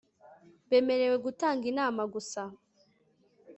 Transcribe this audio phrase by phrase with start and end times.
[0.69, 2.41] bemerewe gutanga inama gusa